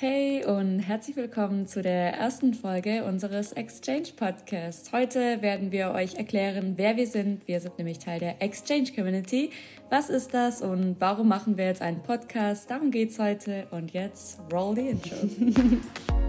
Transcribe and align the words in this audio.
Hey 0.00 0.44
und 0.44 0.78
herzlich 0.78 1.16
willkommen 1.16 1.66
zu 1.66 1.82
der 1.82 2.14
ersten 2.14 2.54
Folge 2.54 3.02
unseres 3.02 3.52
Exchange 3.52 4.10
Podcasts. 4.16 4.92
Heute 4.92 5.42
werden 5.42 5.72
wir 5.72 5.90
euch 5.90 6.14
erklären, 6.14 6.74
wer 6.76 6.96
wir 6.96 7.08
sind. 7.08 7.48
Wir 7.48 7.58
sind 7.58 7.78
nämlich 7.78 7.98
Teil 7.98 8.20
der 8.20 8.40
Exchange 8.40 8.92
Community. 8.94 9.50
Was 9.90 10.08
ist 10.08 10.32
das 10.32 10.62
und 10.62 11.00
warum 11.00 11.26
machen 11.26 11.58
wir 11.58 11.64
jetzt 11.64 11.82
einen 11.82 12.00
Podcast? 12.00 12.70
Darum 12.70 12.92
geht's 12.92 13.18
heute 13.18 13.66
und 13.72 13.90
jetzt 13.90 14.38
roll 14.52 14.76
the 14.76 14.88
intro. 14.90 15.16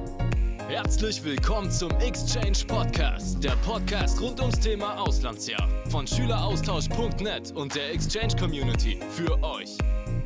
Herzlich 0.70 1.24
willkommen 1.24 1.72
zum 1.72 1.90
Exchange 2.00 2.60
Podcast, 2.68 3.44
der 3.44 3.56
Podcast 3.66 4.22
rund 4.22 4.40
ums 4.40 4.60
Thema 4.60 5.02
Auslandsjahr 5.02 5.68
von 5.90 6.06
Schüleraustausch.net 6.06 7.54
und 7.56 7.74
der 7.74 7.92
Exchange 7.92 8.36
Community 8.40 9.00
für 9.10 9.32
euch. 9.42 9.80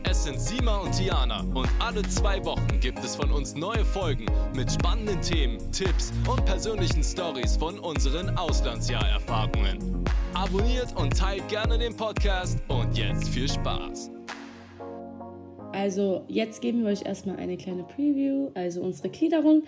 Es 0.03 0.25
sind 0.25 0.41
Sima 0.41 0.79
und 0.79 0.91
Tiana 0.91 1.45
und 1.53 1.69
alle 1.79 2.01
zwei 2.09 2.43
Wochen 2.43 2.77
gibt 2.81 3.01
es 3.05 3.15
von 3.15 3.31
uns 3.31 3.55
neue 3.55 3.85
Folgen 3.85 4.25
mit 4.53 4.69
spannenden 4.69 5.21
Themen, 5.21 5.59
Tipps 5.71 6.11
und 6.29 6.43
persönlichen 6.43 7.05
Stories 7.05 7.55
von 7.55 7.79
unseren 7.79 8.37
Auslandsjahrerfahrungen. 8.37 10.03
Abonniert 10.33 10.93
und 10.97 11.17
teilt 11.17 11.47
gerne 11.47 11.77
den 11.77 11.95
Podcast 11.95 12.59
und 12.67 12.97
jetzt 12.97 13.29
viel 13.29 13.49
Spaß. 13.49 14.11
Also 15.71 16.23
jetzt 16.27 16.61
geben 16.61 16.83
wir 16.83 16.91
euch 16.91 17.03
erstmal 17.03 17.37
eine 17.37 17.57
kleine 17.57 17.83
Preview, 17.83 18.51
also 18.53 18.81
unsere 18.81 19.09
Gliederung. 19.09 19.63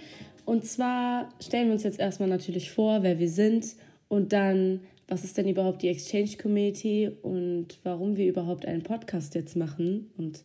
Und 0.45 0.65
zwar 0.65 1.29
stellen 1.39 1.67
wir 1.67 1.73
uns 1.73 1.83
jetzt 1.83 1.99
erstmal 1.99 2.29
natürlich 2.29 2.71
vor, 2.71 3.03
wer 3.03 3.19
wir 3.19 3.29
sind 3.29 3.75
und 4.07 4.31
dann 4.31 4.81
was 5.07 5.23
ist 5.23 5.37
denn 5.37 5.47
überhaupt 5.47 5.81
die 5.81 5.89
Exchange 5.89 6.37
Community 6.41 7.11
und 7.21 7.79
warum 7.83 8.17
wir 8.17 8.27
überhaupt 8.27 8.65
einen 8.65 8.83
Podcast 8.83 9.35
jetzt 9.35 9.55
machen 9.55 10.11
und 10.17 10.43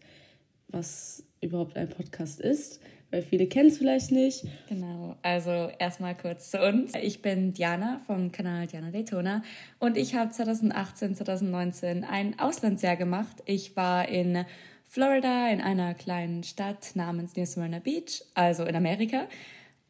was 0.69 1.25
überhaupt 1.41 1.77
ein 1.77 1.89
Podcast 1.89 2.41
ist, 2.41 2.81
weil 3.11 3.23
viele 3.23 3.47
kennen 3.47 3.71
es 3.71 3.79
vielleicht 3.79 4.13
nicht. 4.13 4.45
Genau, 4.69 5.17
also 5.23 5.51
erstmal 5.79 6.15
kurz 6.15 6.51
zu 6.51 6.61
uns. 6.61 6.93
Ich 7.01 7.23
bin 7.23 7.55
Diana 7.55 8.01
vom 8.07 8.31
Kanal 8.31 8.67
Diana 8.67 8.91
Daytona 8.91 9.43
und 9.79 9.97
ich 9.97 10.15
habe 10.15 10.31
2018, 10.31 11.17
2019 11.17 12.05
ein 12.05 12.39
Auslandsjahr 12.39 12.97
gemacht. 12.97 13.43
Ich 13.47 13.77
war 13.77 14.09
in 14.09 14.45
Florida 14.85 15.49
in 15.49 15.61
einer 15.61 15.95
kleinen 15.95 16.43
Stadt 16.43 16.95
namens 16.95 17.35
New 17.35 17.47
Smyrna 17.47 17.79
Beach, 17.79 18.23
also 18.35 18.65
in 18.65 18.77
Amerika. 18.77 19.27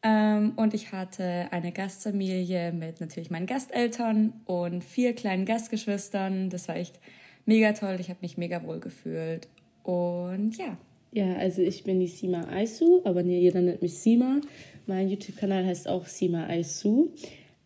Ähm, 0.03 0.53
und 0.55 0.73
ich 0.73 0.91
hatte 0.91 1.47
eine 1.51 1.71
Gastfamilie 1.71 2.71
mit 2.71 3.01
natürlich 3.01 3.29
meinen 3.29 3.45
Gasteltern 3.45 4.33
und 4.45 4.83
vier 4.83 5.13
kleinen 5.13 5.45
Gastgeschwistern. 5.45 6.49
Das 6.49 6.67
war 6.67 6.75
echt 6.75 6.99
mega 7.45 7.73
toll. 7.73 7.97
Ich 7.99 8.09
habe 8.09 8.19
mich 8.21 8.37
mega 8.37 8.63
wohl 8.63 8.79
gefühlt. 8.79 9.47
Und 9.83 10.57
ja. 10.57 10.77
Ja, 11.13 11.35
also 11.35 11.61
ich 11.61 11.83
bin 11.83 11.99
die 11.99 12.07
Sima 12.07 12.47
Aisu, 12.47 13.01
aber 13.03 13.21
jeder 13.21 13.61
nennt 13.61 13.81
mich 13.81 13.99
Sima. 13.99 14.39
Mein 14.87 15.09
YouTube-Kanal 15.09 15.65
heißt 15.65 15.87
auch 15.89 16.05
Sima 16.05 16.47
Aisu. 16.47 17.09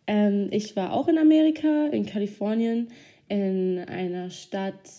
Ähm, 0.06 0.48
ich 0.50 0.74
war 0.74 0.92
auch 0.92 1.06
in 1.06 1.16
Amerika, 1.16 1.86
in 1.86 2.06
Kalifornien, 2.06 2.88
in 3.28 3.78
einer 3.86 4.30
Stadt, 4.30 4.90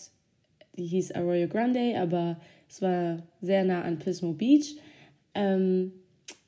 die 0.78 0.86
hieß 0.86 1.12
Arroyo 1.12 1.48
Grande, 1.48 2.00
aber 2.00 2.40
es 2.70 2.82
war 2.82 3.22
sehr 3.42 3.64
nah 3.66 3.82
an 3.82 4.00
Pismo 4.00 4.34
Beach. 4.34 4.78
Ähm, 5.34 5.92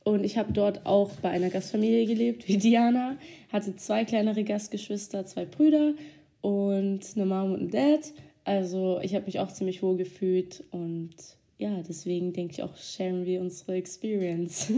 und 0.10 0.24
ich 0.24 0.38
habe 0.38 0.54
dort 0.54 0.86
auch 0.86 1.12
bei 1.22 1.30
einer 1.30 1.50
Gastfamilie 1.50 2.06
gelebt, 2.06 2.48
wie 2.48 2.58
Diana. 2.58 3.18
Hatte 3.52 3.76
zwei 3.76 4.06
kleinere 4.06 4.44
Gastgeschwister, 4.44 5.26
zwei 5.26 5.46
Brüder 5.46 5.94
und 6.42 7.02
eine 7.16 7.26
Mom 7.26 7.54
und 7.54 7.62
ein 7.62 7.72
Dad. 7.72 8.14
Also 8.44 9.00
ich 9.02 9.14
habe 9.16 9.26
mich 9.26 9.40
auch 9.40 9.52
ziemlich 9.52 9.84
wohl 9.84 9.98
gefühlt 9.98 10.64
und 10.72 11.12
ja, 11.58 11.84
deswegen 11.88 12.34
denke 12.34 12.54
ich 12.54 12.64
auch, 12.64 12.76
sharen 12.78 13.26
wir 13.26 13.42
unsere 13.42 13.76
Experience. 13.76 14.72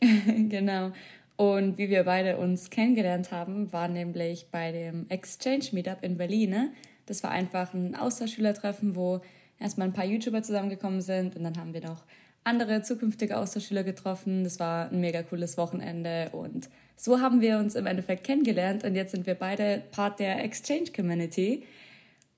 genau. 0.48 0.92
Und 1.36 1.76
wie 1.76 1.90
wir 1.90 2.04
beide 2.04 2.38
uns 2.38 2.70
kennengelernt 2.70 3.32
haben, 3.32 3.72
war 3.72 3.88
nämlich 3.88 4.46
bei 4.50 4.70
dem 4.70 5.06
Exchange 5.08 5.64
Meetup 5.72 6.02
in 6.02 6.16
Berlin. 6.16 6.50
Ne? 6.50 6.72
Das 7.06 7.22
war 7.22 7.30
einfach 7.30 7.74
ein 7.74 7.96
Austauschschülertreffen, 7.96 8.94
wo 8.94 9.20
erstmal 9.58 9.88
ein 9.88 9.92
paar 9.92 10.04
YouTuber 10.04 10.42
zusammengekommen 10.42 11.00
sind 11.00 11.36
und 11.36 11.42
dann 11.42 11.58
haben 11.58 11.74
wir 11.74 11.82
noch 11.82 12.04
andere 12.44 12.82
zukünftige 12.82 13.38
Austauschschüler 13.38 13.84
getroffen. 13.84 14.44
Das 14.44 14.58
war 14.58 14.90
ein 14.90 15.00
mega 15.00 15.22
cooles 15.22 15.56
Wochenende 15.56 16.30
und 16.32 16.68
so 16.96 17.20
haben 17.20 17.40
wir 17.40 17.58
uns 17.58 17.74
im 17.74 17.86
Endeffekt 17.86 18.24
kennengelernt 18.24 18.84
und 18.84 18.94
jetzt 18.94 19.12
sind 19.12 19.26
wir 19.26 19.34
beide 19.34 19.82
Part 19.90 20.20
der 20.20 20.44
Exchange 20.44 20.92
Community. 20.94 21.64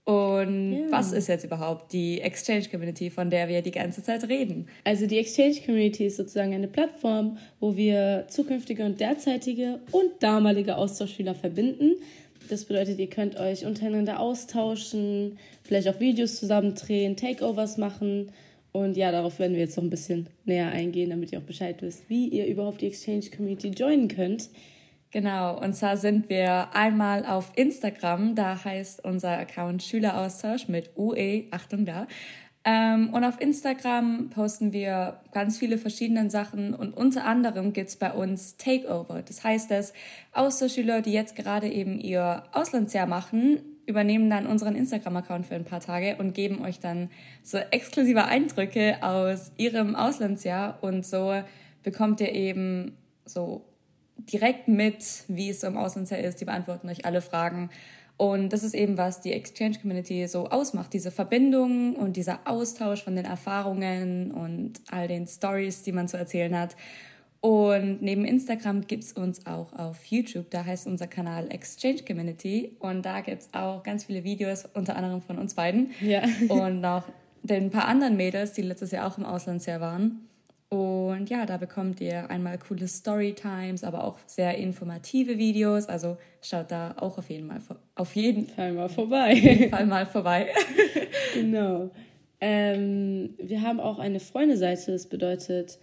Und 0.04 0.72
ja. 0.72 0.86
was 0.90 1.12
ist 1.12 1.28
jetzt 1.28 1.44
überhaupt 1.44 1.92
die 1.92 2.20
Exchange 2.20 2.68
Community, 2.70 3.10
von 3.10 3.30
der 3.30 3.48
wir 3.48 3.62
die 3.62 3.70
ganze 3.70 4.02
Zeit 4.02 4.28
reden? 4.28 4.68
Also 4.84 5.06
die 5.06 5.18
Exchange 5.18 5.56
Community 5.64 6.06
ist 6.06 6.18
sozusagen 6.18 6.52
eine 6.52 6.68
Plattform, 6.68 7.38
wo 7.58 7.74
wir 7.74 8.26
zukünftige 8.28 8.84
und 8.84 9.00
derzeitige 9.00 9.80
und 9.92 10.10
damalige 10.20 10.76
Austauschschüler 10.76 11.34
verbinden. 11.34 11.94
Das 12.50 12.66
bedeutet, 12.66 12.98
ihr 12.98 13.08
könnt 13.08 13.36
euch 13.36 13.64
untereinander 13.64 14.20
austauschen, 14.20 15.38
vielleicht 15.62 15.88
auch 15.88 16.00
Videos 16.00 16.38
zusammen 16.38 16.74
drehen, 16.74 17.16
Takeovers 17.16 17.78
machen 17.78 18.30
und 18.74 18.96
ja, 18.96 19.12
darauf 19.12 19.38
werden 19.38 19.52
wir 19.52 19.60
jetzt 19.60 19.76
noch 19.76 19.84
ein 19.84 19.90
bisschen 19.90 20.28
näher 20.46 20.68
eingehen, 20.72 21.10
damit 21.10 21.30
ihr 21.30 21.38
auch 21.38 21.44
Bescheid 21.44 21.80
wisst, 21.80 22.10
wie 22.10 22.26
ihr 22.26 22.46
überhaupt 22.46 22.80
die 22.80 22.88
Exchange 22.88 23.26
Community 23.34 23.68
joinen 23.68 24.08
könnt. 24.08 24.50
Genau, 25.12 25.56
und 25.60 25.74
zwar 25.74 25.96
sind 25.96 26.28
wir 26.28 26.74
einmal 26.74 27.24
auf 27.24 27.52
Instagram, 27.54 28.34
da 28.34 28.64
heißt 28.64 29.04
unser 29.04 29.38
Account 29.38 29.84
Schüleraustausch 29.84 30.66
mit 30.66 30.90
UE, 30.96 31.44
Achtung 31.52 31.84
da. 31.84 32.08
Ähm, 32.64 33.14
und 33.14 33.22
auf 33.22 33.40
Instagram 33.40 34.30
posten 34.30 34.72
wir 34.72 35.20
ganz 35.30 35.56
viele 35.56 35.78
verschiedene 35.78 36.28
Sachen 36.28 36.74
und 36.74 36.96
unter 36.96 37.26
anderem 37.26 37.72
gibt 37.72 37.90
es 37.90 37.96
bei 37.96 38.12
uns 38.12 38.56
Takeover. 38.56 39.22
Das 39.22 39.44
heißt, 39.44 39.70
dass 39.70 39.92
Austauschschüler, 40.32 41.00
die 41.00 41.12
jetzt 41.12 41.36
gerade 41.36 41.68
eben 41.68 42.00
ihr 42.00 42.42
Auslandsjahr 42.50 43.06
machen, 43.06 43.73
übernehmen 43.86 44.30
dann 44.30 44.46
unseren 44.46 44.76
Instagram-Account 44.76 45.46
für 45.46 45.54
ein 45.54 45.64
paar 45.64 45.80
Tage 45.80 46.16
und 46.16 46.34
geben 46.34 46.62
euch 46.62 46.80
dann 46.80 47.10
so 47.42 47.58
exklusive 47.58 48.24
Eindrücke 48.24 49.02
aus 49.02 49.52
ihrem 49.56 49.94
Auslandsjahr 49.94 50.78
und 50.82 51.04
so 51.04 51.42
bekommt 51.82 52.20
ihr 52.20 52.32
eben 52.32 52.96
so 53.24 53.64
direkt 54.16 54.68
mit, 54.68 55.24
wie 55.28 55.50
es 55.50 55.60
so 55.60 55.66
im 55.66 55.76
Auslandsjahr 55.76 56.20
ist. 56.20 56.40
Die 56.40 56.44
beantworten 56.44 56.88
euch 56.88 57.04
alle 57.04 57.20
Fragen. 57.20 57.70
Und 58.16 58.52
das 58.52 58.62
ist 58.62 58.74
eben, 58.74 58.96
was 58.96 59.20
die 59.20 59.32
Exchange 59.32 59.78
Community 59.80 60.26
so 60.28 60.48
ausmacht. 60.48 60.92
Diese 60.92 61.10
Verbindung 61.10 61.96
und 61.96 62.16
dieser 62.16 62.40
Austausch 62.44 63.02
von 63.02 63.16
den 63.16 63.24
Erfahrungen 63.24 64.30
und 64.30 64.80
all 64.90 65.08
den 65.08 65.26
Stories, 65.26 65.82
die 65.82 65.92
man 65.92 66.06
zu 66.06 66.16
erzählen 66.16 66.56
hat. 66.56 66.76
Und 67.44 68.00
neben 68.00 68.24
Instagram 68.24 68.86
gibt 68.86 69.04
es 69.04 69.12
uns 69.12 69.44
auch 69.44 69.74
auf 69.74 70.06
YouTube. 70.06 70.48
Da 70.48 70.64
heißt 70.64 70.86
unser 70.86 71.06
Kanal 71.06 71.52
Exchange 71.52 71.98
Community. 72.02 72.74
Und 72.78 73.04
da 73.04 73.20
gibt 73.20 73.42
es 73.42 73.48
auch 73.52 73.82
ganz 73.82 74.04
viele 74.04 74.24
Videos, 74.24 74.64
unter 74.72 74.96
anderem 74.96 75.20
von 75.20 75.36
uns 75.36 75.52
beiden. 75.52 75.90
Ja. 76.00 76.22
und 76.48 76.80
noch 76.80 77.04
den 77.42 77.68
paar 77.68 77.86
anderen 77.86 78.16
Mädels, 78.16 78.54
die 78.54 78.62
letztes 78.62 78.92
Jahr 78.92 79.06
auch 79.06 79.18
im 79.18 79.26
Auslandsjahr 79.26 79.82
waren. 79.82 80.26
Und 80.70 81.28
ja, 81.28 81.44
da 81.44 81.58
bekommt 81.58 82.00
ihr 82.00 82.30
einmal 82.30 82.56
coole 82.56 82.88
Storytimes, 82.88 83.84
aber 83.84 84.04
auch 84.04 84.16
sehr 84.24 84.56
informative 84.56 85.36
Videos. 85.36 85.84
Also 85.84 86.16
schaut 86.40 86.70
da 86.70 86.94
auch 86.98 87.18
auf 87.18 87.28
jeden, 87.28 87.46
mal, 87.46 87.58
auf 87.94 88.16
jeden 88.16 88.46
Fall 88.46 88.72
mal 88.72 88.88
vorbei. 88.88 89.32
Auf 89.32 89.38
jeden 89.38 89.70
Fall 89.70 89.84
mal 89.84 90.06
vorbei. 90.06 90.48
genau. 91.34 91.90
Ähm, 92.40 93.34
wir 93.38 93.62
haben 93.62 93.80
auch 93.80 93.98
eine 93.98 94.20
Freundeseite, 94.20 94.92
das 94.92 95.06
bedeutet, 95.06 95.78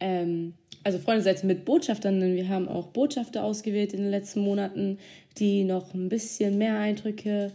ähm, 0.00 0.54
also 0.84 0.98
Freundeseite 0.98 1.46
mit 1.46 1.64
Botschaftern, 1.64 2.20
denn 2.20 2.36
wir 2.36 2.48
haben 2.48 2.68
auch 2.68 2.88
Botschafter 2.88 3.42
ausgewählt 3.42 3.94
in 3.94 4.02
den 4.02 4.10
letzten 4.10 4.40
Monaten, 4.40 4.98
die 5.38 5.64
noch 5.64 5.94
ein 5.94 6.08
bisschen 6.08 6.58
mehr 6.58 6.78
Eindrücke 6.78 7.52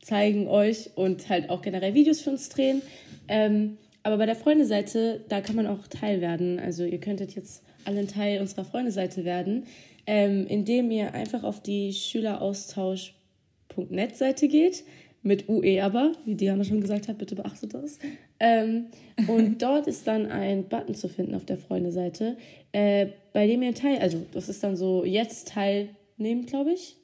zeigen 0.00 0.48
euch 0.48 0.90
und 0.96 1.28
halt 1.28 1.50
auch 1.50 1.62
generell 1.62 1.94
Videos 1.94 2.22
für 2.22 2.30
uns 2.30 2.48
drehen. 2.48 2.82
Ähm, 3.28 3.76
aber 4.02 4.16
bei 4.16 4.26
der 4.26 4.36
Freundeseite, 4.36 5.20
da 5.28 5.42
kann 5.42 5.56
man 5.56 5.66
auch 5.66 5.86
Teil 5.86 6.22
werden. 6.22 6.58
Also 6.58 6.84
ihr 6.84 6.98
könntet 6.98 7.34
jetzt 7.34 7.62
alle 7.84 8.00
ein 8.00 8.08
Teil 8.08 8.40
unserer 8.40 8.64
Freundeseite 8.64 9.26
werden, 9.26 9.66
ähm, 10.06 10.46
indem 10.46 10.90
ihr 10.90 11.12
einfach 11.12 11.44
auf 11.44 11.62
die 11.62 11.92
Schüleraustausch.net 11.92 14.16
Seite 14.16 14.48
geht 14.48 14.84
mit 15.22 15.48
UE 15.48 15.82
aber, 15.82 16.12
wie 16.24 16.34
Diana 16.34 16.64
schon 16.64 16.80
gesagt 16.80 17.08
hat, 17.08 17.18
bitte 17.18 17.34
beachtet 17.34 17.74
das. 17.74 17.98
Ähm, 18.38 18.86
und 19.28 19.60
dort 19.62 19.86
ist 19.86 20.06
dann 20.06 20.26
ein 20.26 20.64
Button 20.64 20.94
zu 20.94 21.08
finden 21.08 21.34
auf 21.34 21.44
der 21.44 21.58
Freunde-Seite, 21.58 22.36
äh, 22.72 23.08
bei 23.32 23.46
dem 23.46 23.62
ihr 23.62 23.74
teil, 23.74 23.98
also 23.98 24.24
das 24.32 24.48
ist 24.48 24.62
dann 24.64 24.76
so 24.76 25.04
jetzt 25.04 25.48
teilnehmen, 25.48 26.46
glaube 26.46 26.72
ich. 26.72 26.96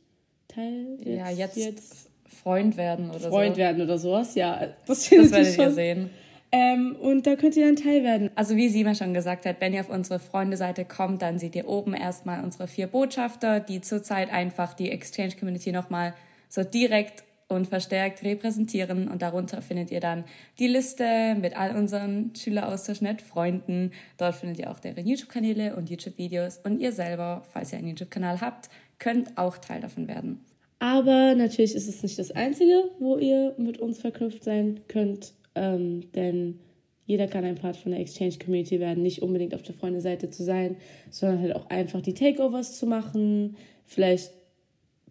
Teil 0.48 0.96
jetzt, 1.00 1.06
ja, 1.06 1.30
jetzt, 1.30 1.56
jetzt 1.56 2.10
Freund 2.26 2.76
werden 2.76 3.10
oder 3.10 3.28
Freund 3.28 3.56
so. 3.56 3.60
werden 3.60 3.82
oder 3.82 3.98
sowas, 3.98 4.34
ja. 4.34 4.68
Das, 4.86 5.10
das 5.10 5.30
werdet 5.30 5.58
ihr 5.58 5.70
sehen. 5.70 6.10
Ähm, 6.52 6.96
und 6.96 7.26
da 7.26 7.34
könnt 7.36 7.56
ihr 7.56 7.66
dann 7.66 7.76
teil 7.76 8.02
werden. 8.02 8.30
Also 8.34 8.56
wie 8.56 8.68
Sima 8.68 8.94
schon 8.94 9.12
gesagt 9.12 9.44
hat, 9.44 9.56
wenn 9.60 9.74
ihr 9.74 9.80
auf 9.80 9.90
unsere 9.90 10.18
Freunde-Seite 10.18 10.84
kommt, 10.84 11.20
dann 11.20 11.38
seht 11.38 11.54
ihr 11.54 11.68
oben 11.68 11.92
erstmal 11.92 12.42
unsere 12.42 12.66
vier 12.68 12.86
Botschafter, 12.86 13.60
die 13.60 13.80
zurzeit 13.80 14.32
einfach 14.32 14.72
die 14.72 14.90
Exchange 14.90 15.32
Community 15.38 15.72
nochmal 15.72 16.14
so 16.48 16.62
direkt 16.62 17.24
und 17.48 17.66
verstärkt 17.66 18.22
repräsentieren. 18.22 19.08
Und 19.08 19.22
darunter 19.22 19.62
findet 19.62 19.90
ihr 19.90 20.00
dann 20.00 20.24
die 20.58 20.66
Liste 20.66 21.36
mit 21.40 21.56
all 21.56 21.76
unseren 21.76 22.32
Schüleraustausch-Net-Freunden. 22.34 23.92
Dort 24.16 24.34
findet 24.34 24.58
ihr 24.58 24.70
auch 24.70 24.80
deren 24.80 25.06
YouTube-Kanäle 25.06 25.76
und 25.76 25.88
YouTube-Videos. 25.90 26.58
Und 26.64 26.80
ihr 26.80 26.92
selber, 26.92 27.44
falls 27.52 27.72
ihr 27.72 27.78
einen 27.78 27.88
YouTube-Kanal 27.88 28.40
habt, 28.40 28.68
könnt 28.98 29.36
auch 29.38 29.58
Teil 29.58 29.80
davon 29.80 30.08
werden. 30.08 30.44
Aber 30.78 31.34
natürlich 31.34 31.74
ist 31.74 31.88
es 31.88 32.02
nicht 32.02 32.18
das 32.18 32.32
Einzige, 32.32 32.90
wo 32.98 33.16
ihr 33.16 33.54
mit 33.56 33.78
uns 33.78 33.98
verknüpft 33.98 34.44
sein 34.44 34.80
könnt, 34.88 35.32
ähm, 35.54 36.12
denn 36.12 36.60
jeder 37.06 37.28
kann 37.28 37.44
ein 37.44 37.54
Part 37.54 37.76
von 37.76 37.92
der 37.92 38.00
Exchange 38.00 38.34
Community 38.44 38.80
werden, 38.80 39.02
nicht 39.02 39.22
unbedingt 39.22 39.54
auf 39.54 39.62
der 39.62 39.74
Freundeseite 39.74 40.28
zu 40.28 40.44
sein, 40.44 40.76
sondern 41.08 41.40
halt 41.40 41.56
auch 41.56 41.70
einfach 41.70 42.02
die 42.02 42.14
Takeovers 42.14 42.78
zu 42.78 42.86
machen, 42.86 43.56
vielleicht 43.86 44.32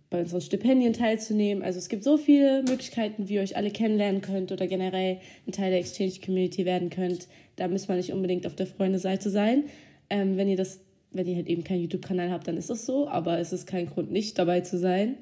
bei 0.09 0.19
unseren 0.21 0.41
Stipendien 0.41 0.93
teilzunehmen. 0.93 1.63
Also 1.63 1.79
es 1.79 1.89
gibt 1.89 2.03
so 2.03 2.17
viele 2.17 2.63
Möglichkeiten, 2.63 3.27
wie 3.27 3.35
ihr 3.35 3.41
euch 3.41 3.57
alle 3.57 3.71
kennenlernen 3.71 4.21
könnt 4.21 4.51
oder 4.51 4.67
generell 4.67 5.19
ein 5.47 5.51
Teil 5.51 5.71
der 5.71 5.79
Exchange 5.79 6.13
Community 6.23 6.65
werden 6.65 6.89
könnt. 6.89 7.27
Da 7.55 7.67
müsst 7.67 7.87
man 7.87 7.97
nicht 7.97 8.13
unbedingt 8.13 8.45
auf 8.45 8.55
der 8.55 8.67
Freundeseite 8.67 9.29
sein. 9.29 9.63
Ähm, 10.09 10.37
wenn 10.37 10.47
ihr 10.47 10.57
das, 10.57 10.79
wenn 11.11 11.27
ihr 11.27 11.35
halt 11.35 11.47
eben 11.47 11.63
keinen 11.63 11.81
YouTube-Kanal 11.81 12.31
habt, 12.31 12.47
dann 12.47 12.57
ist 12.57 12.69
es 12.69 12.85
so, 12.85 13.07
aber 13.07 13.39
es 13.39 13.51
ist 13.51 13.65
kein 13.65 13.87
Grund, 13.87 14.11
nicht 14.11 14.37
dabei 14.37 14.61
zu 14.61 14.77
sein. 14.77 15.15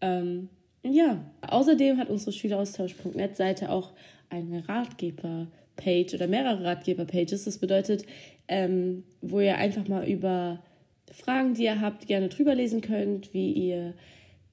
Ähm, 0.00 0.48
ja, 0.84 1.24
außerdem 1.42 1.98
hat 1.98 2.08
unsere 2.08 2.32
Schüleraustausch.net 2.32 3.36
Seite 3.36 3.70
auch 3.70 3.92
eine 4.30 4.68
Ratgeber-Page 4.68 6.14
oder 6.14 6.28
mehrere 6.28 6.64
Ratgeber-Pages. 6.64 7.44
Das 7.44 7.58
bedeutet, 7.58 8.04
ähm, 8.46 9.02
wo 9.20 9.40
ihr 9.40 9.56
einfach 9.56 9.88
mal 9.88 10.08
über 10.08 10.62
Fragen, 11.10 11.54
die 11.54 11.64
ihr 11.64 11.80
habt, 11.80 12.06
gerne 12.06 12.28
drüber 12.28 12.54
lesen 12.54 12.80
könnt, 12.80 13.32
wie 13.34 13.52
ihr 13.52 13.94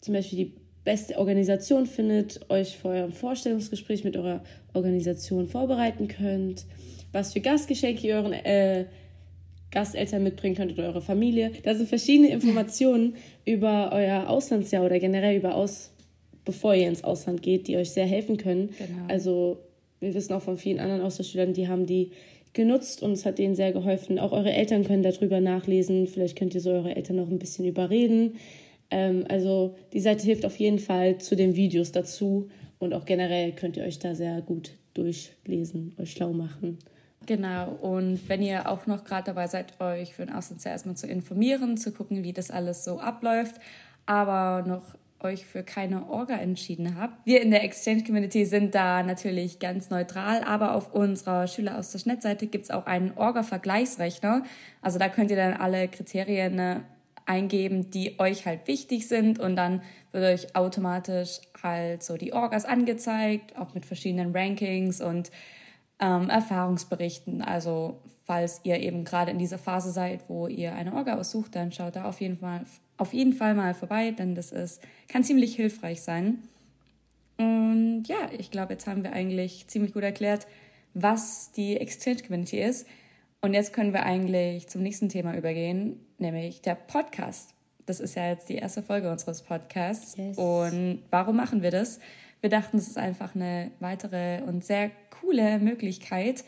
zum 0.06 0.13
Beispiel 0.13 0.38
die 0.38 0.54
beste 0.84 1.18
Organisation 1.18 1.88
findet, 1.88 2.48
euch 2.50 2.78
vor 2.78 2.92
eurem 2.92 3.12
Vorstellungsgespräch 3.12 4.04
mit 4.04 4.16
eurer 4.16 4.44
Organisation 4.74 5.48
vorbereiten 5.48 6.07
könnt, 6.07 6.66
was 7.12 7.34
für 7.34 7.42
Gastgeschenke 7.42 8.07
ihr 8.07 8.16
euren 8.16 8.34
äh, 8.34 8.86
Gasteltern 9.72 10.24
mitbringen 10.24 10.56
könnt 10.56 10.74
oder 10.74 10.84
eure 10.90 11.02
Familie. 11.02 11.52
Da 11.63 11.74
sind 11.74 11.90
verschiedene 11.90 12.30
Informationen 12.30 13.16
über 13.46 13.90
euer 13.92 14.30
Auslandsjahr 14.30 14.86
oder 14.86 15.00
generell 15.00 15.38
über 15.38 15.56
aus, 15.56 15.92
bevor 16.46 16.75
ihr 16.75 16.88
ins 16.88 17.04
Ausland 17.04 17.42
geht, 17.42 17.68
die 17.68 17.78
euch 17.78 17.90
sehr 17.90 18.06
helfen 18.06 18.38
können. 18.38 18.69
Genau. 18.78 19.07
Also 19.07 19.57
wir 20.00 20.13
wissen 20.13 20.34
auch 20.34 20.44
von 20.44 20.57
vielen 20.57 20.80
anderen 20.80 21.02
Austauschschülern, 21.02 21.54
die 21.54 21.68
haben 21.68 21.88
die 21.88 22.12
genutzt 22.54 23.02
und 23.02 23.13
es 23.13 23.25
hat 23.25 23.40
denen 23.40 23.56
sehr 23.56 23.72
geholfen. 23.72 24.19
Auch 24.19 24.31
eure 24.31 24.54
Eltern 24.54 24.86
können 24.86 25.04
darüber 25.04 25.42
nachlesen. 25.42 26.06
Vielleicht 26.07 26.38
könnt 26.38 26.54
ihr 26.54 26.62
so 26.62 26.69
eure 26.69 26.96
Eltern 26.96 27.18
noch 27.18 27.30
ein 27.30 27.40
bisschen 27.40 27.66
überreden. 27.66 28.36
Ähm, 28.91 29.25
also 29.29 29.75
die 29.93 29.99
Seite 29.99 30.23
hilft 30.23 30.45
auf 30.45 30.57
jeden 30.57 30.79
Fall 30.79 31.17
zu 31.17 31.35
den 31.35 31.55
Videos 31.55 31.91
dazu 31.91 32.49
und 32.79 32.93
auch 32.93 33.05
generell 33.05 33.53
könnt 33.53 33.77
ihr 33.77 33.83
euch 33.83 33.99
da 33.99 34.15
sehr 34.15 34.41
gut 34.41 34.71
durchlesen, 34.93 35.95
euch 35.99 36.11
schlau 36.11 36.33
machen. 36.33 36.79
Genau, 37.25 37.71
und 37.81 38.29
wenn 38.29 38.41
ihr 38.41 38.69
auch 38.69 38.85
noch 38.85 39.03
gerade 39.03 39.25
dabei 39.25 39.47
seid, 39.47 39.79
euch 39.81 40.13
für 40.13 40.25
den 40.25 40.35
Auslandsjahr 40.35 40.73
erstmal 40.73 40.95
zu 40.95 41.07
informieren, 41.07 41.75
zu 41.75 41.91
gucken, 41.91 42.23
wie 42.23 42.33
das 42.33 42.51
alles 42.51 42.83
so 42.83 42.99
abläuft, 42.99 43.55
aber 44.05 44.63
noch 44.67 44.95
euch 45.21 45.45
für 45.45 45.63
keine 45.63 46.07
Orga 46.07 46.35
entschieden 46.35 46.99
habt. 46.99 47.25
Wir 47.25 47.41
in 47.41 47.49
der 47.49 47.63
Exchange 47.63 48.03
Community 48.03 48.45
sind 48.45 48.75
da 48.75 49.01
natürlich 49.01 49.59
ganz 49.59 49.89
neutral, 49.89 50.43
aber 50.43 50.75
auf 50.75 50.93
unserer 50.93 51.47
Schüleraustausch-Net-Seite 51.47 52.45
gibt 52.45 52.65
es 52.65 52.71
auch 52.71 52.85
einen 52.85 53.11
Orga-Vergleichsrechner. 53.17 54.43
Also 54.81 54.99
da 54.99 55.09
könnt 55.09 55.31
ihr 55.31 55.37
dann 55.37 55.53
alle 55.53 55.87
Kriterien 55.87 56.55
ne, 56.55 56.83
eingeben, 57.25 57.89
die 57.89 58.19
euch 58.19 58.45
halt 58.45 58.68
wichtig 58.68 59.07
sind 59.07 59.39
und 59.39 59.56
dann 59.56 59.81
wird 60.12 60.24
euch 60.24 60.56
automatisch 60.56 61.39
halt 61.62 62.04
so 62.04 62.18
die 62.18 62.33
Orgas 62.33 62.66
angezeigt, 62.66 63.57
auch 63.57 63.74
mit 63.74 63.86
verschiedenen 63.86 64.36
Rankings 64.36 65.01
und 65.01 65.31
ähm, 66.00 66.30
Erfahrungsberichten. 66.30 67.42
Also 67.42 68.00
falls 68.24 68.62
ihr 68.63 68.80
eben 68.80 69.04
gerade 69.04 69.31
in 69.31 69.39
dieser 69.39 69.57
Phase 69.57 69.92
seid, 69.92 70.30
wo 70.30 70.48
ihr 70.48 70.74
eine 70.74 70.94
Orga 70.94 71.18
aussucht, 71.18 71.56
dann 71.56 71.72
schaut 71.72 71.95
da 71.95 72.06
auf 72.06 72.22
jeden 72.22 72.38
Fall, 72.38 72.62
auf 72.98 73.13
jeden 73.13 73.33
Fall 73.33 73.56
mal 73.56 73.74
vorbei, 73.74 74.12
denn 74.12 74.36
das 74.36 74.51
ist, 74.51 74.81
kann 75.07 75.24
ziemlich 75.24 75.56
hilfreich 75.56 76.01
sein. 76.01 76.39
Und 77.38 78.06
ja, 78.06 78.30
ich 78.38 78.51
glaube, 78.51 78.74
jetzt 78.74 78.88
haben 78.88 79.04
wir 79.04 79.13
eigentlich 79.13 79.68
ziemlich 79.68 79.94
gut 79.94 80.04
erklärt, 80.04 80.48
was 80.94 81.51
die 81.51 81.78
Exchange 81.78 82.24
Community 82.24 82.62
ist. 82.62 82.88
Und 83.42 83.54
jetzt 83.54 83.74
können 83.74 83.94
wir 83.94 84.04
eigentlich 84.04 84.68
zum 84.69 84.81
nächsten 84.81 85.10
Thema 85.10 85.36
übergehen, 85.36 86.00
nämlich 86.19 86.62
der 86.62 86.75
Podcast. 86.75 87.51
Das 87.85 88.00
ist 88.00 88.15
ja 88.15 88.29
jetzt 88.29 88.50
die 88.50 88.56
erste 88.56 88.81
Folge 88.81 89.12
unseres 89.12 89.41
Podcasts. 89.41 90.17
Yes. 90.17 90.38
Und 90.38 91.03
warum 91.12 91.35
machen 91.35 91.62
wir 91.62 91.71
das? 91.71 92.00
Wir 92.41 92.50
dachten, 92.50 92.77
es 92.77 92.88
ist 92.88 92.97
einfach 92.97 93.35
eine 93.35 93.71
weitere 93.79 94.41
und 94.44 94.63
sehr 94.63 94.91
coole 95.21 95.59
Möglichkeit, 95.59 96.44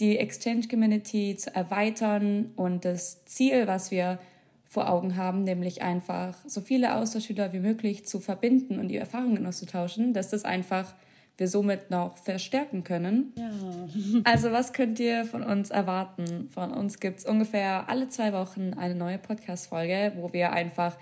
die 0.00 0.18
Exchange 0.18 0.68
Community 0.68 1.36
zu 1.36 1.54
erweitern 1.54 2.52
und 2.56 2.84
das 2.84 3.24
Ziel, 3.24 3.66
was 3.66 3.90
wir 3.90 4.18
vor 4.64 4.90
Augen 4.90 5.16
haben, 5.16 5.44
nämlich 5.44 5.82
einfach 5.82 6.36
so 6.46 6.60
viele 6.60 6.94
Austauschschüler 6.94 7.52
wie 7.52 7.60
möglich 7.60 8.04
zu 8.06 8.20
verbinden 8.20 8.78
und 8.78 8.88
die 8.88 8.98
Erfahrungen 8.98 9.46
auszutauschen, 9.46 10.12
dass 10.12 10.28
das 10.28 10.44
einfach 10.44 10.94
wir 11.38 11.48
somit 11.48 11.90
noch 11.90 12.16
verstärken 12.16 12.84
können. 12.84 13.32
Ja. 13.36 13.48
Also 14.24 14.52
was 14.52 14.72
könnt 14.72 15.00
ihr 15.00 15.24
von 15.24 15.42
uns 15.42 15.70
erwarten? 15.70 16.48
Von 16.50 16.72
uns 16.72 17.00
gibt 17.00 17.20
es 17.20 17.24
ungefähr 17.24 17.88
alle 17.88 18.08
zwei 18.08 18.32
Wochen 18.32 18.74
eine 18.74 18.94
neue 18.94 19.18
Podcast-Folge, 19.18 20.12
wo 20.16 20.32
wir 20.32 20.52
einfach 20.52 20.96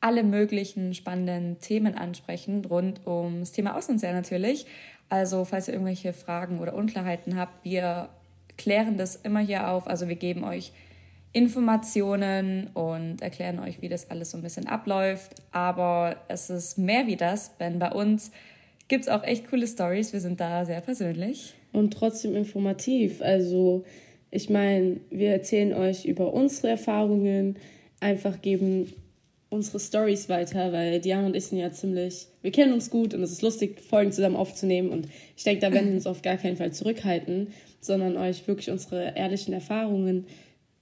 alle 0.00 0.22
möglichen 0.22 0.94
spannenden 0.94 1.58
Themen 1.58 1.96
ansprechen, 1.96 2.64
rund 2.64 3.06
ums 3.06 3.52
Thema 3.52 3.76
Auslandsjahr 3.76 4.12
natürlich. 4.12 4.66
Also 5.08 5.44
falls 5.44 5.66
ihr 5.68 5.74
irgendwelche 5.74 6.12
Fragen 6.12 6.60
oder 6.60 6.74
Unklarheiten 6.74 7.36
habt, 7.36 7.64
wir 7.64 8.10
klären 8.56 8.98
das 8.98 9.16
immer 9.16 9.40
hier 9.40 9.68
auf. 9.68 9.88
Also 9.88 10.08
wir 10.08 10.16
geben 10.16 10.44
euch 10.44 10.72
Informationen 11.32 12.68
und 12.74 13.22
erklären 13.22 13.58
euch, 13.58 13.80
wie 13.82 13.88
das 13.88 14.10
alles 14.10 14.30
so 14.30 14.36
ein 14.38 14.42
bisschen 14.42 14.66
abläuft. 14.66 15.34
Aber 15.50 16.16
es 16.28 16.50
ist 16.50 16.78
mehr 16.78 17.06
wie 17.06 17.16
das, 17.16 17.56
denn 17.56 17.78
bei 17.78 17.90
uns 17.90 18.30
gibt 18.88 19.04
es 19.04 19.08
auch 19.08 19.22
echt 19.22 19.48
coole 19.48 19.66
Stories. 19.66 20.12
Wir 20.12 20.20
sind 20.20 20.40
da 20.40 20.64
sehr 20.64 20.80
persönlich. 20.80 21.54
Und 21.72 21.92
trotzdem 21.92 22.34
informativ. 22.34 23.22
Also 23.22 23.84
ich 24.30 24.50
meine, 24.50 25.00
wir 25.10 25.30
erzählen 25.30 25.72
euch 25.72 26.04
über 26.04 26.32
unsere 26.32 26.70
Erfahrungen, 26.70 27.56
einfach 28.00 28.40
geben 28.40 28.92
unsere 29.50 29.80
Stories 29.80 30.28
weiter, 30.28 30.72
weil 30.72 31.00
Diana 31.00 31.26
und 31.26 31.36
ich 31.36 31.46
sind 31.46 31.58
ja 31.58 31.70
ziemlich, 31.70 32.26
wir 32.42 32.52
kennen 32.52 32.72
uns 32.72 32.90
gut 32.90 33.14
und 33.14 33.22
es 33.22 33.32
ist 33.32 33.42
lustig, 33.42 33.80
Folgen 33.80 34.12
zusammen 34.12 34.36
aufzunehmen 34.36 34.90
und 34.90 35.08
ich 35.36 35.44
denke, 35.44 35.62
da 35.62 35.72
werden 35.72 35.88
wir 35.88 35.94
uns 35.94 36.06
auf 36.06 36.20
gar 36.20 36.36
keinen 36.36 36.56
Fall 36.56 36.72
zurückhalten, 36.72 37.48
sondern 37.80 38.16
euch 38.18 38.46
wirklich 38.46 38.70
unsere 38.70 39.16
ehrlichen 39.16 39.54
Erfahrungen 39.54 40.26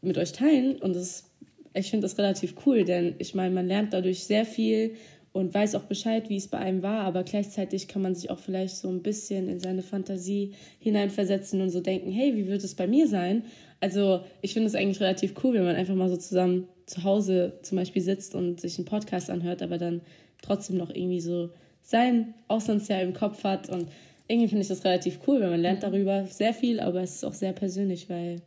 mit 0.03 0.19
euch 0.19 0.33
teilen 0.33 0.77
und 0.77 0.97
das, 0.97 1.31
ich 1.75 1.91
finde 1.91 2.07
das 2.07 2.19
relativ 2.19 2.55
cool, 2.67 2.85
denn 2.85 3.15
ich 3.19 3.37
meine, 3.37 3.55
man 3.55 3.69
lernt 3.69 3.93
dadurch 3.93 4.25
sehr 4.25 4.45
viel 4.45 4.97
und 5.37 5.53
weiß 5.53 5.75
auch 5.75 5.83
Bescheid, 5.83 6.31
wie 6.31 6.37
es 6.37 6.49
bei 6.49 6.57
einem 6.57 6.83
war, 6.83 7.05
aber 7.05 7.23
gleichzeitig 7.23 7.89
kann 7.89 8.01
man 8.01 8.15
sich 8.15 8.31
auch 8.31 8.39
vielleicht 8.39 8.77
so 8.77 8.89
ein 8.89 9.03
bisschen 9.03 9.51
in 9.51 9.61
seine 9.61 9.83
Fantasie 9.83 10.55
hineinversetzen 10.79 11.61
und 11.61 11.69
so 11.69 11.81
denken, 11.81 12.11
hey, 12.11 12.35
wie 12.35 12.47
wird 12.47 12.65
es 12.65 12.75
bei 12.75 12.87
mir 12.87 13.07
sein? 13.07 13.45
Also 13.79 14.21
ich 14.41 14.55
finde 14.55 14.69
es 14.69 14.75
eigentlich 14.75 15.01
relativ 15.01 15.35
cool, 15.45 15.53
wenn 15.55 15.65
man 15.65 15.77
einfach 15.77 15.95
mal 15.95 16.09
so 16.09 16.17
zusammen 16.17 16.69
zu 16.87 17.05
Hause 17.05 17.59
zum 17.61 17.77
Beispiel 17.77 18.01
sitzt 18.01 18.35
und 18.35 18.63
sich 18.63 18.79
einen 18.79 18.87
Podcast 18.87 19.29
anhört, 19.29 19.61
aber 19.61 19.77
dann 19.77 20.01
trotzdem 20.41 20.79
noch 20.79 20.89
irgendwie 20.89 21.21
so 21.21 21.51
sein 21.83 22.33
Auslandsjahr 22.49 23.03
im 23.03 23.13
Kopf 23.13 23.45
hat. 23.45 23.69
Und 23.69 23.91
irgendwie 24.29 24.49
finde 24.49 24.63
ich 24.63 24.69
das 24.69 24.87
relativ 24.87 25.19
cool, 25.27 25.43
weil 25.43 25.51
man 25.51 25.61
lernt 25.61 25.83
darüber 25.83 26.25
sehr 26.25 26.55
viel, 26.55 26.81
aber 26.81 27.03
es 27.03 27.17
ist 27.17 27.25
auch 27.25 27.35
sehr 27.35 27.53
persönlich, 27.53 28.09
weil 28.09 28.41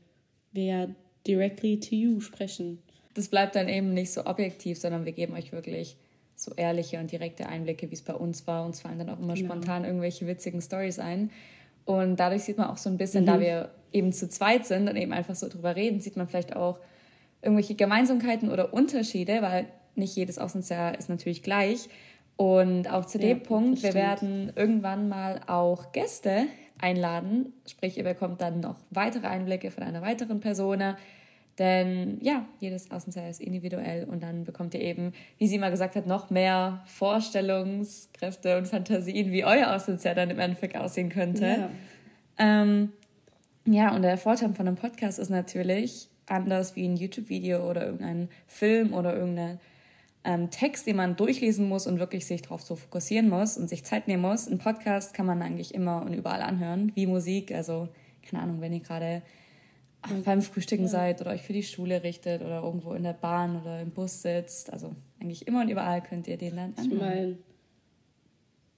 wir 0.53 0.63
ja 0.63 0.88
directly 1.27 1.79
to 1.79 1.93
you 1.93 2.19
sprechen. 2.19 2.79
Das 3.13 3.27
bleibt 3.27 3.55
dann 3.55 3.69
eben 3.69 3.93
nicht 3.93 4.12
so 4.12 4.25
objektiv, 4.25 4.79
sondern 4.79 5.05
wir 5.05 5.12
geben 5.12 5.34
euch 5.34 5.51
wirklich 5.51 5.96
so 6.39 6.53
ehrliche 6.55 7.00
und 7.00 7.12
direkte 7.12 7.48
Einblicke, 7.48 7.89
wie 7.89 7.96
es 7.96 8.01
bei 8.01 8.13
uns 8.13 8.48
war. 8.48 8.65
Uns 8.65 8.81
fallen 8.81 8.98
dann 8.98 9.10
auch 9.10 9.19
immer 9.19 9.34
genau. 9.34 9.53
spontan 9.53 9.84
irgendwelche 9.84 10.25
witzigen 10.25 10.62
Stories 10.62 10.98
ein. 10.98 11.31
Und 11.84 12.17
dadurch 12.17 12.43
sieht 12.43 12.58
man 12.58 12.67
auch 12.67 12.77
so 12.77 12.89
ein 12.89 12.98
bisschen, 12.98 13.24
mhm. 13.24 13.27
da 13.27 13.39
wir 13.39 13.69
eben 13.91 14.13
zu 14.13 14.29
zweit 14.29 14.65
sind 14.65 14.88
und 14.88 14.96
eben 14.96 15.12
einfach 15.12 15.36
so 15.36 15.50
drüber 15.50 15.75
reden, 15.75 16.00
sieht 16.00 16.15
man 16.15 16.27
vielleicht 16.27 16.55
auch 16.55 16.79
irgendwelche 17.41 17.75
Gemeinsamkeiten 17.75 18.50
oder 18.51 18.74
Unterschiede, 18.74 19.41
weil 19.41 19.65
nicht 19.96 20.15
jedes 20.15 20.38
Auslandsjahr 20.38 20.98
ist 20.98 21.10
natürlich 21.10 21.43
gleich. 21.43 21.89
Und 22.38 22.89
auch 22.89 23.03
zu 23.05 23.17
ja, 23.17 23.27
dem 23.27 23.43
Punkt, 23.43 23.84
wir 23.84 23.93
werden 23.93 24.53
irgendwann 24.55 25.10
mal 25.10 25.41
auch 25.48 25.91
Gäste 25.91 26.46
einladen. 26.77 27.51
Sprich, 27.67 27.98
ihr 27.98 28.05
bekommt 28.05 28.39
dann 28.39 28.62
noch 28.62 28.77
weitere 28.91 29.27
Einblicke 29.27 29.72
von 29.72 29.84
einer 29.84 30.01
weiteren 30.01 30.39
Person. 30.39 30.96
Denn 31.59 32.19
ja, 32.21 32.45
jedes 32.61 32.89
Außenseiter 32.89 33.29
ist 33.29 33.41
individuell 33.41 34.05
und 34.05 34.23
dann 34.23 34.45
bekommt 34.45 34.73
ihr 34.73 34.81
eben, 34.81 35.11
wie 35.37 35.47
sie 35.47 35.59
mal 35.59 35.69
gesagt 35.69 35.97
hat, 35.97 36.07
noch 36.07 36.29
mehr 36.29 36.81
Vorstellungskräfte 36.85 38.57
und 38.57 38.65
Fantasien, 38.65 39.31
wie 39.33 39.43
euer 39.43 39.75
Außenseiter 39.75 40.15
dann 40.15 40.29
im 40.29 40.39
Endeffekt 40.39 40.77
aussehen 40.77 41.09
könnte. 41.09 41.45
Ja. 41.45 41.69
Ähm, 42.37 42.93
ja, 43.65 43.93
und 43.93 44.03
der 44.03 44.17
Vorteil 44.17 44.53
von 44.53 44.67
einem 44.67 44.77
Podcast 44.77 45.19
ist 45.19 45.29
natürlich 45.29 46.07
anders 46.27 46.77
wie 46.77 46.87
ein 46.87 46.95
YouTube-Video 46.95 47.69
oder 47.69 47.85
irgendein 47.85 48.29
Film 48.47 48.93
oder 48.93 49.13
irgendeine 49.13 49.59
ähm, 50.23 50.49
Text, 50.49 50.87
den 50.87 50.95
man 50.95 51.17
durchlesen 51.17 51.67
muss 51.67 51.87
und 51.87 51.99
wirklich 51.99 52.25
sich 52.25 52.41
darauf 52.41 52.61
so 52.61 52.77
fokussieren 52.77 53.27
muss 53.27 53.57
und 53.57 53.67
sich 53.67 53.83
Zeit 53.83 54.07
nehmen 54.07 54.21
muss. 54.21 54.47
Ein 54.47 54.59
Podcast 54.59 55.13
kann 55.13 55.25
man 55.25 55.41
eigentlich 55.41 55.75
immer 55.75 56.03
und 56.03 56.13
überall 56.13 56.41
anhören, 56.41 56.93
wie 56.95 57.05
Musik. 57.05 57.53
Also, 57.53 57.89
keine 58.21 58.43
Ahnung, 58.43 58.61
wenn 58.61 58.71
ihr 58.71 58.79
gerade 58.79 59.23
beim 60.23 60.41
Frühstücken 60.41 60.83
ja. 60.83 60.89
seid 60.89 61.21
oder 61.21 61.31
euch 61.31 61.41
für 61.41 61.53
die 61.53 61.63
Schule 61.63 62.03
richtet 62.03 62.41
oder 62.41 62.61
irgendwo 62.63 62.93
in 62.93 63.03
der 63.03 63.13
Bahn 63.13 63.61
oder 63.61 63.81
im 63.81 63.91
Bus 63.91 64.21
sitzt. 64.21 64.71
Also 64.71 64.95
eigentlich 65.19 65.47
immer 65.47 65.61
und 65.61 65.69
überall 65.69 66.01
könnt 66.01 66.27
ihr 66.27 66.37
den 66.37 66.55
dann 66.55 66.73
anhören. 66.77 66.91
Ich 66.91 66.99
meine, 66.99 67.37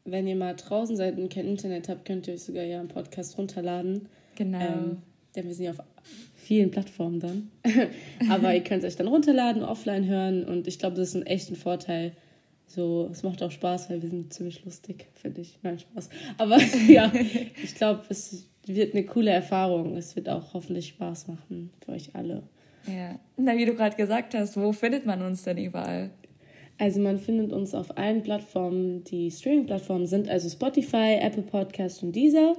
wenn 0.06 0.28
ihr 0.28 0.36
mal 0.36 0.56
draußen 0.56 0.96
seid 0.96 1.18
und 1.18 1.32
kein 1.32 1.46
Internet 1.46 1.90
habt, 1.90 2.06
könnt 2.06 2.28
ihr 2.28 2.34
euch 2.34 2.44
sogar 2.44 2.64
ja 2.64 2.80
einen 2.80 2.90
Podcast 2.90 3.38
runterladen. 3.38 4.10
Genau. 4.36 4.60
Ähm, 4.60 4.98
denn 5.36 5.48
wir 5.48 5.54
sind 5.54 5.66
ja 5.66 5.72
auf 5.72 5.82
vielen 6.36 6.72
Plattformen 6.72 7.20
dann. 7.20 7.52
Aber 8.30 8.54
ihr 8.54 8.64
könnt 8.64 8.84
es 8.84 8.94
euch 8.94 8.98
dann 8.98 9.08
runterladen, 9.08 9.64
offline 9.64 10.06
hören 10.06 10.44
und 10.44 10.68
ich 10.68 10.80
glaube, 10.80 10.96
das 10.96 11.10
ist 11.10 11.16
ein 11.16 11.26
echter 11.26 11.56
Vorteil. 11.56 12.14
So, 12.66 13.10
es 13.12 13.24
macht 13.24 13.44
auch 13.44 13.52
Spaß, 13.52 13.90
weil 13.90 14.02
wir 14.02 14.10
sind 14.10 14.34
ziemlich 14.34 14.64
lustig, 14.64 15.08
finde 15.14 15.42
ich. 15.42 15.60
Nein, 15.62 15.80
Spaß. 15.80 16.10
Aber 16.38 16.58
ja, 16.88 17.12
ich 17.62 17.76
glaube, 17.76 18.04
es 18.10 18.48
wird 18.66 18.94
eine 18.94 19.06
coole 19.06 19.32
Erfahrung. 19.32 19.96
Es 19.98 20.16
wird 20.16 20.30
auch 20.30 20.54
hoffentlich 20.54 20.90
Spaß 20.90 21.28
machen 21.28 21.72
für 21.84 21.94
euch 21.94 22.16
alle. 22.16 22.44
Ja, 22.88 23.20
na, 23.38 23.58
wie 23.58 23.66
du 23.66 23.76
gerade 23.76 23.96
gesagt 23.96 24.34
hast, 24.34 24.58
wo 24.58 24.72
findet 24.72 25.06
man 25.06 25.22
uns 25.22 25.44
denn 25.44 25.58
überall? 25.58 26.12
Also 26.78 27.00
man 27.00 27.20
findet 27.20 27.52
uns 27.52 27.76
auf 27.76 27.96
allen 27.98 28.24
Plattformen, 28.24 29.04
die 29.04 29.30
Streaming-Plattformen 29.30 30.08
sind, 30.08 30.30
also 30.30 30.50
Spotify, 30.50 31.20
Apple 31.22 31.44
Podcast 31.44 32.02
und 32.02 32.16
Deezer. 32.16 32.56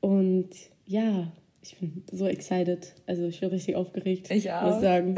Und 0.00 0.50
ja, 0.86 1.32
ich 1.60 1.76
bin 1.76 2.04
so 2.12 2.26
excited. 2.26 2.94
Also 3.06 3.26
ich 3.26 3.40
bin 3.40 3.48
richtig 3.50 3.74
aufgeregt. 3.74 4.30
Ich 4.30 4.52
auch. 4.52 4.74
Muss 4.74 4.80
sagen. 4.80 5.16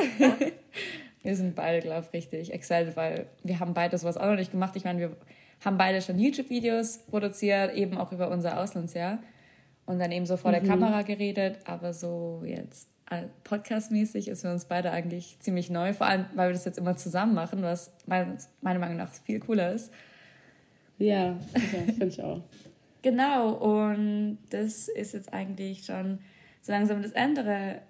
wir 1.23 1.37
sind 1.37 1.55
beide, 1.55 1.81
glaube 1.81 2.07
ich, 2.07 2.12
richtig 2.15 2.53
excited, 2.53 2.97
weil 2.97 3.27
wir 3.43 3.61
haben 3.61 3.75
beide 3.75 3.99
sowas 3.99 4.17
auch 4.17 4.27
noch 4.27 4.37
nicht 4.37 4.53
gemacht. 4.53 4.75
Ich 4.75 4.85
meine, 4.85 5.00
wir 5.00 5.17
haben 5.62 5.77
beide 5.77 6.00
schon 6.00 6.19
YouTube-Videos 6.19 7.00
produziert, 7.11 7.75
eben 7.75 7.99
auch 7.99 8.11
über 8.11 8.31
unser 8.31 8.59
Auslandsjahr 8.59 9.19
und 9.90 9.99
dann 9.99 10.12
eben 10.12 10.25
so 10.25 10.37
vor 10.37 10.50
mhm. 10.50 10.54
der 10.54 10.62
Kamera 10.62 11.02
geredet, 11.02 11.59
aber 11.64 11.92
so 11.92 12.42
jetzt 12.47 12.88
podcastmäßig 13.42 14.28
ist 14.28 14.42
für 14.42 14.52
uns 14.52 14.66
beide 14.66 14.92
eigentlich 14.92 15.37
ziemlich 15.40 15.68
neu, 15.68 15.92
vor 15.92 16.06
allem, 16.06 16.26
weil 16.35 16.50
wir 16.50 16.52
das 16.52 16.64
jetzt 16.64 16.78
immer 16.78 16.97
zusammen 16.97 17.35
machen, 17.35 17.61
was 17.61 17.92
meiner 18.06 18.78
Meinung 18.78 18.97
nach 18.97 19.12
viel 19.12 19.40
cooler 19.40 19.73
ist. 19.73 19.92
Ja, 20.99 21.09
ja 21.09 21.37
finde 21.87 22.06
ich 22.06 22.23
auch. 22.23 22.40
genau, 23.02 23.50
und 23.54 24.38
das 24.50 24.87
ist 24.87 25.12
jetzt 25.12 25.32
eigentlich 25.32 25.85
schon 25.85 26.20
so 26.62 26.70
langsam 26.70 27.02
das 27.02 27.11
Ende. 27.12 27.82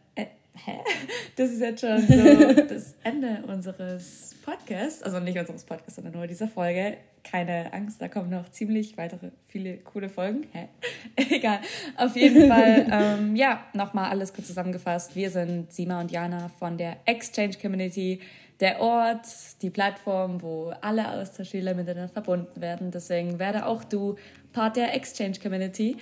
Hä? 0.54 0.80
Das 1.36 1.50
ist 1.50 1.60
jetzt 1.60 1.80
schon 1.80 2.00
so 2.00 2.62
das 2.68 2.94
Ende 3.02 3.42
unseres 3.46 4.34
Podcasts, 4.44 5.02
also 5.02 5.20
nicht 5.20 5.38
unseres 5.38 5.64
Podcasts, 5.64 5.96
sondern 5.96 6.14
nur 6.14 6.26
dieser 6.26 6.48
Folge 6.48 6.98
keine 7.22 7.72
Angst, 7.72 8.00
da 8.00 8.08
kommen 8.08 8.30
noch 8.30 8.50
ziemlich 8.50 8.96
weitere 8.96 9.30
viele 9.46 9.78
coole 9.78 10.08
Folgen. 10.08 10.46
Hä? 10.52 10.68
Egal. 11.16 11.60
Auf 11.96 12.16
jeden 12.16 12.48
Fall, 12.48 12.86
ähm, 12.90 13.36
ja, 13.36 13.64
nochmal 13.74 14.10
alles 14.10 14.32
kurz 14.32 14.46
zusammengefasst. 14.48 15.16
Wir 15.16 15.30
sind 15.30 15.72
Sima 15.72 16.00
und 16.00 16.10
Jana 16.10 16.48
von 16.58 16.78
der 16.78 16.96
Exchange 17.04 17.54
Community, 17.60 18.20
der 18.60 18.80
Ort, 18.80 19.26
die 19.62 19.70
Plattform, 19.70 20.42
wo 20.42 20.72
alle 20.80 21.10
Austauschschüler 21.10 21.74
miteinander 21.74 22.08
verbunden 22.08 22.60
werden. 22.60 22.90
Deswegen 22.90 23.38
werde 23.38 23.66
auch 23.66 23.84
du 23.84 24.16
Part 24.52 24.76
der 24.76 24.94
Exchange 24.94 25.38
Community. 25.42 25.96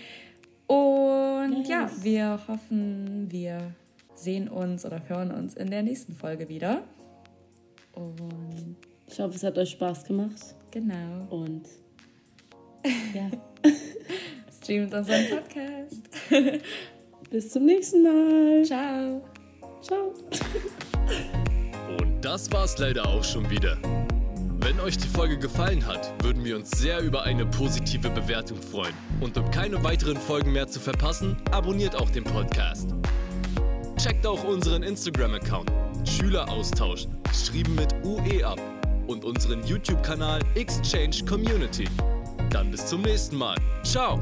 Und 0.66 1.60
yes. 1.60 1.68
ja, 1.68 1.90
wir 2.02 2.40
hoffen, 2.46 3.30
wir 3.30 3.72
sehen 4.18 4.48
uns 4.48 4.84
oder 4.84 5.08
hören 5.08 5.30
uns 5.30 5.54
in 5.54 5.70
der 5.70 5.82
nächsten 5.82 6.14
Folge 6.14 6.48
wieder. 6.48 6.82
Und 7.92 8.76
ich 9.06 9.18
hoffe, 9.18 9.34
es 9.34 9.42
hat 9.42 9.58
euch 9.58 9.70
Spaß 9.70 10.04
gemacht. 10.04 10.54
Genau. 10.70 11.26
Und 11.30 11.68
ja. 13.14 13.30
Streamt 14.62 14.92
unseren 14.94 15.24
Podcast. 15.28 16.08
Bis 17.30 17.50
zum 17.50 17.64
nächsten 17.64 18.02
Mal. 18.02 18.64
Ciao. 18.64 19.22
Ciao. 19.82 20.14
Und 22.00 22.24
das 22.24 22.50
war's 22.52 22.78
leider 22.78 23.06
auch 23.06 23.24
schon 23.24 23.48
wieder. 23.50 23.78
Wenn 24.60 24.80
euch 24.80 24.98
die 24.98 25.08
Folge 25.08 25.38
gefallen 25.38 25.86
hat, 25.86 26.12
würden 26.22 26.44
wir 26.44 26.56
uns 26.56 26.70
sehr 26.72 27.00
über 27.00 27.22
eine 27.22 27.46
positive 27.46 28.10
Bewertung 28.10 28.60
freuen. 28.60 28.94
Und 29.20 29.36
um 29.38 29.50
keine 29.50 29.82
weiteren 29.84 30.16
Folgen 30.16 30.52
mehr 30.52 30.66
zu 30.66 30.80
verpassen, 30.80 31.36
abonniert 31.52 31.96
auch 31.96 32.10
den 32.10 32.24
Podcast. 32.24 32.94
Checkt 33.98 34.24
auch 34.24 34.44
unseren 34.44 34.84
Instagram-Account 34.84 35.72
Schüleraustausch, 36.04 37.08
geschrieben 37.28 37.74
mit 37.74 37.92
UE 38.04 38.46
ab 38.46 38.60
und 39.08 39.24
unseren 39.24 39.64
YouTube-Kanal 39.66 40.40
Exchange 40.54 41.24
Community. 41.28 41.88
Dann 42.50 42.70
bis 42.70 42.86
zum 42.86 43.02
nächsten 43.02 43.36
Mal. 43.36 43.56
Ciao! 43.82 44.20